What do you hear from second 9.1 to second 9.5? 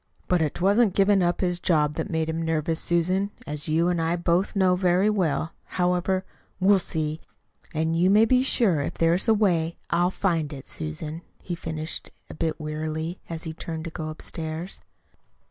is a